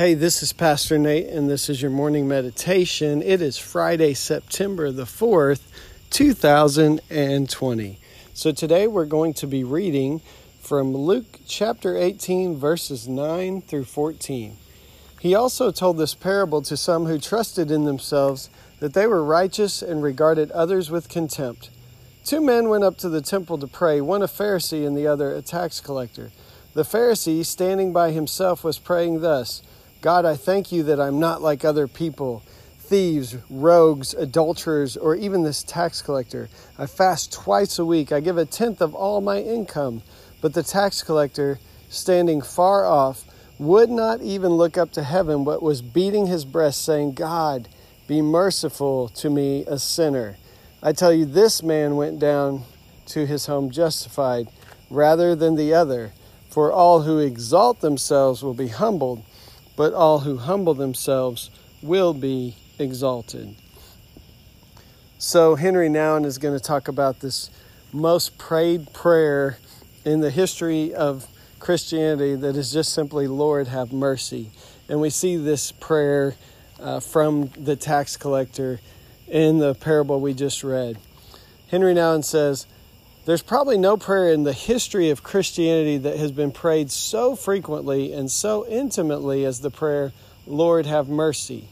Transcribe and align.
Hey, 0.00 0.14
this 0.14 0.42
is 0.42 0.54
Pastor 0.54 0.96
Nate, 0.96 1.26
and 1.26 1.50
this 1.50 1.68
is 1.68 1.82
your 1.82 1.90
morning 1.90 2.26
meditation. 2.26 3.20
It 3.20 3.42
is 3.42 3.58
Friday, 3.58 4.14
September 4.14 4.90
the 4.90 5.04
4th, 5.04 5.60
2020. 6.08 7.98
So 8.32 8.50
today 8.50 8.86
we're 8.86 9.04
going 9.04 9.34
to 9.34 9.46
be 9.46 9.62
reading 9.62 10.22
from 10.58 10.94
Luke 10.94 11.40
chapter 11.46 11.98
18, 11.98 12.56
verses 12.56 13.06
9 13.08 13.60
through 13.60 13.84
14. 13.84 14.56
He 15.20 15.34
also 15.34 15.70
told 15.70 15.98
this 15.98 16.14
parable 16.14 16.62
to 16.62 16.78
some 16.78 17.04
who 17.04 17.18
trusted 17.18 17.70
in 17.70 17.84
themselves 17.84 18.48
that 18.78 18.94
they 18.94 19.06
were 19.06 19.22
righteous 19.22 19.82
and 19.82 20.02
regarded 20.02 20.50
others 20.52 20.90
with 20.90 21.10
contempt. 21.10 21.68
Two 22.24 22.40
men 22.40 22.70
went 22.70 22.84
up 22.84 22.96
to 22.96 23.10
the 23.10 23.20
temple 23.20 23.58
to 23.58 23.66
pray, 23.66 24.00
one 24.00 24.22
a 24.22 24.26
Pharisee 24.26 24.86
and 24.86 24.96
the 24.96 25.06
other 25.06 25.34
a 25.34 25.42
tax 25.42 25.78
collector. 25.78 26.30
The 26.72 26.84
Pharisee, 26.84 27.44
standing 27.44 27.92
by 27.92 28.12
himself, 28.12 28.64
was 28.64 28.78
praying 28.78 29.20
thus. 29.20 29.62
God, 30.00 30.24
I 30.24 30.34
thank 30.36 30.72
you 30.72 30.82
that 30.84 31.00
I'm 31.00 31.20
not 31.20 31.42
like 31.42 31.64
other 31.64 31.86
people 31.86 32.42
thieves, 32.78 33.36
rogues, 33.48 34.14
adulterers, 34.14 34.96
or 34.96 35.14
even 35.14 35.44
this 35.44 35.62
tax 35.62 36.02
collector. 36.02 36.48
I 36.76 36.86
fast 36.86 37.32
twice 37.32 37.78
a 37.78 37.84
week. 37.84 38.10
I 38.10 38.18
give 38.18 38.36
a 38.36 38.44
tenth 38.44 38.82
of 38.82 38.96
all 38.96 39.20
my 39.20 39.38
income. 39.38 40.02
But 40.40 40.54
the 40.54 40.64
tax 40.64 41.00
collector, 41.04 41.60
standing 41.88 42.42
far 42.42 42.84
off, 42.84 43.24
would 43.60 43.90
not 43.90 44.22
even 44.22 44.52
look 44.52 44.76
up 44.76 44.90
to 44.92 45.04
heaven, 45.04 45.44
but 45.44 45.62
was 45.62 45.82
beating 45.82 46.26
his 46.26 46.44
breast, 46.44 46.84
saying, 46.84 47.12
God, 47.12 47.68
be 48.08 48.20
merciful 48.22 49.08
to 49.10 49.30
me, 49.30 49.64
a 49.68 49.78
sinner. 49.78 50.36
I 50.82 50.92
tell 50.92 51.12
you, 51.12 51.26
this 51.26 51.62
man 51.62 51.94
went 51.94 52.18
down 52.18 52.64
to 53.06 53.24
his 53.24 53.46
home 53.46 53.70
justified 53.70 54.48
rather 54.90 55.36
than 55.36 55.54
the 55.54 55.74
other. 55.74 56.12
For 56.48 56.72
all 56.72 57.02
who 57.02 57.18
exalt 57.18 57.80
themselves 57.82 58.42
will 58.42 58.54
be 58.54 58.68
humbled 58.68 59.22
but 59.80 59.94
all 59.94 60.18
who 60.18 60.36
humble 60.36 60.74
themselves 60.74 61.48
will 61.80 62.12
be 62.12 62.54
exalted. 62.78 63.56
So, 65.16 65.54
Henry 65.54 65.88
Nouwen 65.88 66.26
is 66.26 66.36
going 66.36 66.52
to 66.52 66.62
talk 66.62 66.86
about 66.86 67.20
this 67.20 67.48
most 67.90 68.36
prayed 68.36 68.92
prayer 68.92 69.56
in 70.04 70.20
the 70.20 70.28
history 70.28 70.92
of 70.92 71.26
Christianity 71.60 72.34
that 72.34 72.56
is 72.56 72.70
just 72.70 72.92
simply, 72.92 73.26
Lord, 73.26 73.68
have 73.68 73.90
mercy. 73.90 74.50
And 74.86 75.00
we 75.00 75.08
see 75.08 75.38
this 75.38 75.72
prayer 75.72 76.34
uh, 76.78 77.00
from 77.00 77.46
the 77.56 77.74
tax 77.74 78.18
collector 78.18 78.80
in 79.28 79.60
the 79.60 79.74
parable 79.74 80.20
we 80.20 80.34
just 80.34 80.62
read. 80.62 80.98
Henry 81.68 81.94
Nouwen 81.94 82.22
says, 82.22 82.66
there's 83.30 83.42
probably 83.42 83.78
no 83.78 83.96
prayer 83.96 84.32
in 84.32 84.42
the 84.42 84.52
history 84.52 85.10
of 85.10 85.22
Christianity 85.22 85.98
that 85.98 86.16
has 86.16 86.32
been 86.32 86.50
prayed 86.50 86.90
so 86.90 87.36
frequently 87.36 88.12
and 88.12 88.28
so 88.28 88.66
intimately 88.66 89.44
as 89.44 89.60
the 89.60 89.70
prayer, 89.70 90.12
Lord, 90.48 90.84
have 90.86 91.08
mercy. 91.08 91.68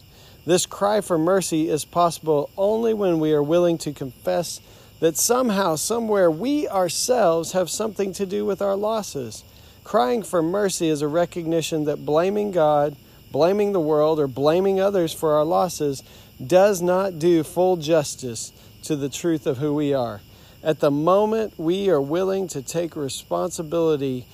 This 0.47 0.67
cry 0.67 1.01
for 1.01 1.19
mercy 1.19 1.69
is 1.69 1.85
possible 1.85 2.49
only 2.57 2.95
when 2.95 3.19
we 3.19 3.33
are 3.33 3.43
willing 3.43 3.77
to 3.79 3.93
confess 3.93 4.61
that 5.01 5.17
somehow, 5.17 5.75
somewhere, 5.75 6.31
we 6.31 6.69
ourselves 6.69 7.51
have 7.51 7.69
something 7.69 8.13
to 8.13 8.25
do 8.25 8.47
with 8.47 8.63
our 8.63 8.77
losses. 8.77 9.43
Crying 9.83 10.23
for 10.23 10.41
mercy 10.41 10.89
is 10.89 11.03
a 11.03 11.09
recognition 11.09 11.87
that 11.87 12.07
blaming 12.07 12.53
God, 12.53 12.95
blaming 13.33 13.73
the 13.73 13.81
world, 13.81 14.21
or 14.21 14.29
blaming 14.29 14.79
others 14.79 15.13
for 15.13 15.33
our 15.33 15.45
losses 15.45 16.05
does 16.47 16.81
not 16.81 17.19
do 17.19 17.43
full 17.43 17.79
justice 17.79 18.53
to 18.85 18.95
the 18.95 19.09
truth 19.09 19.45
of 19.45 19.59
who 19.59 19.75
we 19.75 19.93
are. 19.93 20.21
At 20.63 20.81
the 20.81 20.91
moment 20.91 21.55
we 21.57 21.89
are 21.89 22.01
willing 22.01 22.49
to 22.49 22.63
take 22.63 22.97
responsibility 22.97 24.27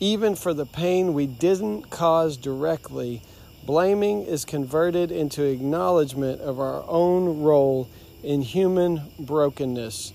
even 0.00 0.34
for 0.34 0.52
the 0.52 0.66
pain 0.66 1.14
we 1.14 1.26
didn't 1.26 1.90
cause 1.90 2.36
directly, 2.36 3.22
blaming 3.64 4.22
is 4.22 4.44
converted 4.44 5.12
into 5.12 5.44
acknowledgement 5.44 6.40
of 6.40 6.58
our 6.58 6.84
own 6.88 7.42
role 7.42 7.88
in 8.24 8.42
human 8.42 9.02
brokenness. 9.20 10.12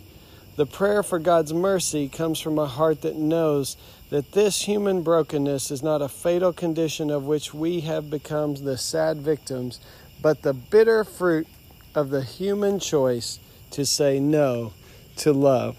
The 0.57 0.66
prayer 0.66 1.02
for 1.02 1.18
God's 1.18 1.53
mercy 1.53 2.09
comes 2.09 2.40
from 2.40 2.59
a 2.59 2.66
heart 2.66 3.02
that 3.02 3.16
knows 3.16 3.78
that 4.09 4.34
this 4.34 4.62
human 4.62 5.02
brokenness 5.02 5.72
is 5.72 5.81
not 5.81 6.02
a 6.02 6.09
fatal 6.09 6.53
condition 6.53 7.09
of 7.09 7.25
which 7.25 7.53
we 7.53 7.81
have 7.81 8.09
become 8.09 8.56
the 8.56 8.78
sad 8.78 9.18
victims, 9.18 9.79
but 10.22 10.41
the 10.41 10.53
bitter 10.53 11.03
fruit 11.03 11.47
of 11.96 12.09
the 12.09 12.22
human 12.22 12.79
choice 12.79 13.40
to 13.72 13.85
say 13.85 14.19
no 14.19 14.73
to 15.18 15.34
love. 15.34 15.75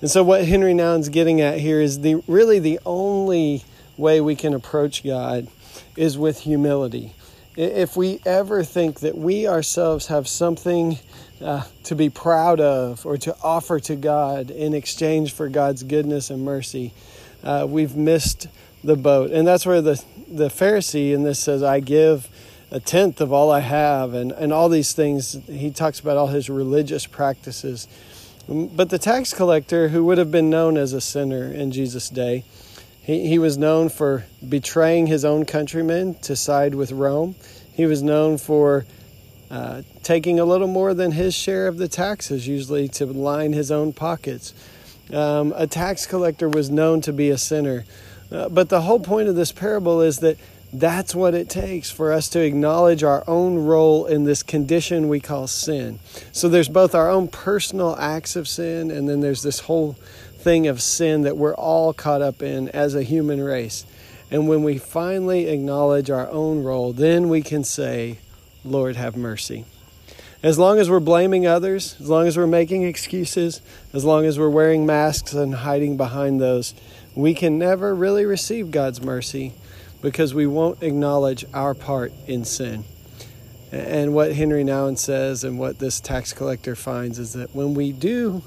And 0.00 0.10
so, 0.10 0.22
what 0.24 0.44
Henry 0.44 0.74
Nouwen's 0.74 1.08
getting 1.08 1.40
at 1.40 1.58
here 1.58 1.80
is 1.80 2.00
the 2.00 2.16
really 2.26 2.58
the 2.58 2.80
only 2.84 3.64
way 3.96 4.20
we 4.20 4.34
can 4.34 4.54
approach 4.54 5.04
God 5.04 5.48
is 5.96 6.18
with 6.18 6.40
humility. 6.40 7.14
If 7.54 7.96
we 7.96 8.20
ever 8.24 8.64
think 8.64 9.00
that 9.00 9.16
we 9.16 9.46
ourselves 9.46 10.06
have 10.06 10.26
something 10.26 10.98
uh, 11.40 11.64
to 11.84 11.94
be 11.94 12.08
proud 12.08 12.60
of 12.60 13.04
or 13.04 13.18
to 13.18 13.36
offer 13.42 13.78
to 13.80 13.94
God 13.94 14.50
in 14.50 14.74
exchange 14.74 15.34
for 15.34 15.48
God's 15.48 15.82
goodness 15.82 16.30
and 16.30 16.42
mercy, 16.42 16.94
uh, 17.44 17.66
we've 17.68 17.94
missed 17.94 18.48
the 18.82 18.96
boat. 18.96 19.30
And 19.30 19.46
that's 19.46 19.66
where 19.66 19.82
the, 19.82 20.02
the 20.28 20.48
Pharisee 20.48 21.12
in 21.12 21.24
this 21.24 21.38
says, 21.38 21.62
I 21.62 21.80
give 21.80 22.28
a 22.70 22.80
tenth 22.80 23.20
of 23.20 23.32
all 23.32 23.50
I 23.50 23.60
have, 23.60 24.14
and, 24.14 24.32
and 24.32 24.50
all 24.50 24.70
these 24.70 24.94
things. 24.94 25.36
He 25.46 25.70
talks 25.70 26.00
about 26.00 26.16
all 26.16 26.28
his 26.28 26.48
religious 26.48 27.06
practices. 27.06 27.86
But 28.48 28.90
the 28.90 28.98
tax 28.98 29.32
collector, 29.32 29.88
who 29.88 30.04
would 30.04 30.18
have 30.18 30.30
been 30.30 30.50
known 30.50 30.76
as 30.76 30.92
a 30.92 31.00
sinner 31.00 31.52
in 31.52 31.70
Jesus' 31.70 32.08
day, 32.08 32.44
he, 33.02 33.28
he 33.28 33.38
was 33.38 33.56
known 33.56 33.88
for 33.88 34.24
betraying 34.46 35.06
his 35.06 35.24
own 35.24 35.44
countrymen 35.44 36.14
to 36.22 36.36
side 36.36 36.74
with 36.74 36.92
Rome. 36.92 37.34
He 37.72 37.86
was 37.86 38.02
known 38.02 38.38
for 38.38 38.84
uh, 39.50 39.82
taking 40.02 40.40
a 40.40 40.44
little 40.44 40.66
more 40.66 40.94
than 40.94 41.12
his 41.12 41.34
share 41.34 41.68
of 41.68 41.78
the 41.78 41.88
taxes, 41.88 42.46
usually 42.46 42.88
to 42.88 43.06
line 43.06 43.52
his 43.52 43.70
own 43.70 43.92
pockets. 43.92 44.54
Um, 45.12 45.52
a 45.56 45.66
tax 45.66 46.06
collector 46.06 46.48
was 46.48 46.70
known 46.70 47.00
to 47.02 47.12
be 47.12 47.30
a 47.30 47.38
sinner. 47.38 47.84
Uh, 48.30 48.48
but 48.48 48.70
the 48.70 48.80
whole 48.80 49.00
point 49.00 49.28
of 49.28 49.36
this 49.36 49.52
parable 49.52 50.00
is 50.00 50.18
that 50.20 50.38
that's 50.72 51.14
what 51.14 51.34
it 51.34 51.50
takes 51.50 51.90
for 51.90 52.12
us 52.12 52.30
to 52.30 52.40
acknowledge 52.40 53.02
our 53.02 53.22
own 53.26 53.58
role 53.58 54.06
in 54.06 54.24
this 54.24 54.42
condition 54.42 55.08
we 55.08 55.20
call 55.20 55.46
sin. 55.46 55.98
So 56.32 56.48
there's 56.48 56.68
both 56.68 56.94
our 56.94 57.10
own 57.10 57.28
personal 57.28 57.94
acts 57.96 58.36
of 58.36 58.48
sin, 58.48 58.90
and 58.90 59.06
then 59.06 59.20
there's 59.20 59.42
this 59.42 59.60
whole 59.60 59.92
thing 60.38 60.66
of 60.66 60.80
sin 60.80 61.22
that 61.22 61.36
we're 61.36 61.54
all 61.54 61.92
caught 61.92 62.22
up 62.22 62.42
in 62.42 62.70
as 62.70 62.94
a 62.94 63.02
human 63.02 63.42
race. 63.42 63.84
And 64.30 64.48
when 64.48 64.62
we 64.62 64.78
finally 64.78 65.48
acknowledge 65.48 66.08
our 66.08 66.28
own 66.30 66.62
role, 66.62 66.94
then 66.94 67.28
we 67.28 67.42
can 67.42 67.64
say, 67.64 68.18
Lord, 68.64 68.96
have 68.96 69.14
mercy. 69.14 69.66
As 70.42 70.58
long 70.58 70.78
as 70.78 70.88
we're 70.88 71.00
blaming 71.00 71.46
others, 71.46 71.96
as 72.00 72.08
long 72.08 72.26
as 72.26 72.36
we're 72.36 72.46
making 72.46 72.82
excuses, 72.82 73.60
as 73.92 74.06
long 74.06 74.24
as 74.24 74.38
we're 74.38 74.48
wearing 74.48 74.86
masks 74.86 75.34
and 75.34 75.54
hiding 75.54 75.98
behind 75.98 76.40
those, 76.40 76.72
we 77.14 77.34
can 77.34 77.58
never 77.58 77.94
really 77.94 78.24
receive 78.24 78.70
God's 78.70 79.02
mercy 79.02 79.52
because 80.02 80.34
we 80.34 80.46
won't 80.46 80.82
acknowledge 80.82 81.44
our 81.54 81.72
part 81.72 82.12
in 82.26 82.44
sin. 82.44 82.84
And 83.70 84.12
what 84.12 84.34
Henry 84.34 84.64
Nouwen 84.64 84.98
says 84.98 85.44
and 85.44 85.58
what 85.58 85.78
this 85.78 85.98
tax 85.98 86.34
collector 86.34 86.76
finds 86.76 87.18
is 87.18 87.32
that 87.32 87.54
when 87.54 87.72
we 87.72 87.92
do 87.92 88.42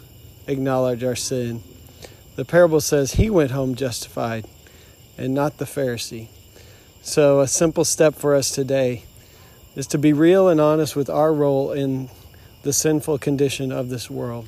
acknowledge 0.45 1.03
our 1.03 1.15
sin, 1.15 1.63
the 2.35 2.45
parable 2.45 2.81
says 2.81 3.13
he 3.13 3.29
went 3.29 3.51
home 3.51 3.73
justified 3.73 4.45
and 5.17 5.33
not 5.33 5.57
the 5.57 5.65
Pharisee. 5.65 6.27
So, 7.01 7.39
a 7.39 7.47
simple 7.47 7.85
step 7.85 8.15
for 8.15 8.35
us 8.35 8.51
today 8.51 9.03
is 9.75 9.87
to 9.87 9.97
be 9.97 10.11
real 10.11 10.47
and 10.49 10.59
honest 10.59 10.95
with 10.95 11.09
our 11.09 11.33
role 11.33 11.71
in 11.71 12.09
the 12.63 12.73
sinful 12.73 13.19
condition 13.19 13.71
of 13.71 13.89
this 13.89 14.09
world, 14.09 14.47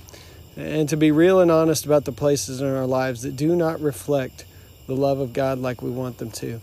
and 0.56 0.90
to 0.90 0.98
be 0.98 1.12
real 1.12 1.40
and 1.40 1.52
honest 1.52 1.86
about 1.86 2.06
the 2.06 2.12
places 2.12 2.60
in 2.62 2.68
our 2.68 2.88
lives 2.88 3.22
that 3.22 3.36
do 3.36 3.56
not 3.56 3.80
reflect 3.80 4.46
the 4.88 4.96
love 4.96 5.20
of 5.20 5.34
God 5.34 5.60
like 5.60 5.82
we 5.82 5.92
want 5.92 6.18
them 6.18 6.32
to. 6.32 6.60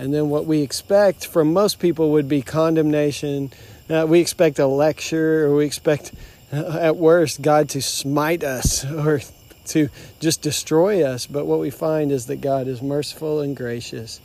And 0.00 0.14
then 0.14 0.30
what 0.30 0.46
we 0.46 0.62
expect 0.62 1.26
from 1.26 1.52
most 1.52 1.78
people 1.78 2.12
would 2.12 2.26
be 2.26 2.40
condemnation. 2.40 3.52
Uh, 3.90 4.06
we 4.08 4.20
expect 4.20 4.58
a 4.58 4.66
lecture, 4.66 5.44
or 5.44 5.56
we 5.56 5.66
expect, 5.66 6.12
uh, 6.50 6.78
at 6.80 6.96
worst, 6.96 7.42
God 7.42 7.68
to 7.70 7.82
smite 7.82 8.42
us 8.42 8.82
or 8.90 9.20
to 9.66 9.90
just 10.18 10.40
destroy 10.40 11.04
us. 11.04 11.26
But 11.26 11.44
what 11.44 11.58
we 11.58 11.68
find 11.68 12.12
is 12.12 12.24
that 12.26 12.40
God 12.40 12.66
is 12.66 12.80
merciful 12.80 13.42
and 13.42 13.54
gracious. 13.54 14.22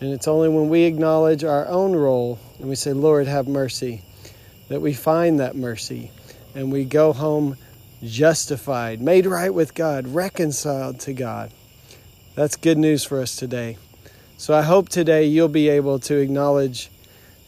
And 0.00 0.12
it's 0.12 0.26
only 0.26 0.48
when 0.48 0.68
we 0.68 0.82
acknowledge 0.82 1.44
our 1.44 1.68
own 1.68 1.94
role 1.94 2.40
and 2.58 2.68
we 2.68 2.74
say, 2.74 2.92
Lord, 2.92 3.28
have 3.28 3.46
mercy, 3.46 4.02
that 4.66 4.80
we 4.80 4.92
find 4.92 5.38
that 5.38 5.54
mercy. 5.54 6.10
and 6.56 6.72
we 6.72 6.84
go 6.84 7.12
home 7.12 7.56
justified, 8.02 9.00
made 9.00 9.26
right 9.26 9.54
with 9.54 9.72
God, 9.72 10.08
reconciled 10.08 10.98
to 11.00 11.12
God. 11.12 11.52
That's 12.34 12.56
good 12.56 12.76
news 12.76 13.04
for 13.04 13.20
us 13.20 13.36
today. 13.36 13.76
So 14.42 14.54
I 14.54 14.62
hope 14.62 14.88
today 14.88 15.26
you'll 15.26 15.46
be 15.46 15.68
able 15.68 16.00
to 16.00 16.16
acknowledge 16.16 16.90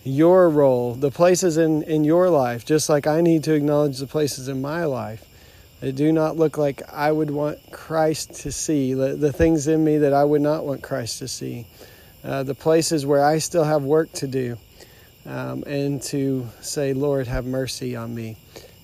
your 0.04 0.48
role, 0.48 0.94
the 0.94 1.10
places 1.10 1.56
in, 1.56 1.82
in 1.82 2.04
your 2.04 2.30
life, 2.30 2.64
just 2.64 2.88
like 2.88 3.08
I 3.08 3.20
need 3.20 3.42
to 3.44 3.52
acknowledge 3.52 3.98
the 3.98 4.06
places 4.06 4.46
in 4.46 4.62
my 4.62 4.84
life 4.84 5.26
that 5.80 5.96
do 5.96 6.12
not 6.12 6.36
look 6.36 6.56
like 6.56 6.82
I 6.92 7.10
would 7.10 7.32
want 7.32 7.58
Christ 7.72 8.34
to 8.42 8.52
see, 8.52 8.94
the, 8.94 9.16
the 9.16 9.32
things 9.32 9.66
in 9.66 9.82
me 9.82 9.98
that 9.98 10.12
I 10.12 10.22
would 10.22 10.40
not 10.40 10.64
want 10.64 10.84
Christ 10.84 11.18
to 11.18 11.26
see, 11.26 11.66
uh, 12.22 12.44
the 12.44 12.54
places 12.54 13.04
where 13.04 13.24
I 13.24 13.38
still 13.38 13.64
have 13.64 13.82
work 13.82 14.12
to 14.12 14.28
do, 14.28 14.56
um, 15.26 15.64
and 15.66 16.00
to 16.02 16.46
say, 16.60 16.92
Lord, 16.92 17.26
have 17.26 17.44
mercy 17.44 17.96
on 17.96 18.14
me. 18.14 18.36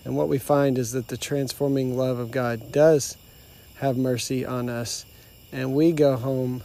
And 0.05 0.17
what 0.17 0.29
we 0.29 0.39
find 0.39 0.79
is 0.79 0.91
that 0.91 1.07
the 1.07 1.17
transforming 1.17 1.97
love 1.97 2.19
of 2.19 2.33
God 2.33 2.73
does 2.73 3.17
have 3.77 3.97
mercy 3.97 4.45
on 4.45 4.69
us, 4.69 5.05
and 5.53 5.77
we 5.77 5.93
go 5.93 6.17
home 6.17 6.65